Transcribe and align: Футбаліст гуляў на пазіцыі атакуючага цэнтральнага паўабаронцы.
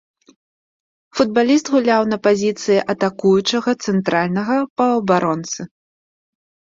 Футбаліст 1.17 1.69
гуляў 1.73 2.03
на 2.15 2.19
пазіцыі 2.27 2.79
атакуючага 2.95 3.69
цэнтральнага 3.91 4.57
паўабаронцы. 4.81 5.61